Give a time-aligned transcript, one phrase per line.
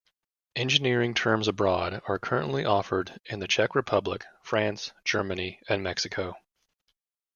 [0.55, 6.37] Engineering Terms Abroad are currently offered in the Czech Republic, France, Germany, and Mexico.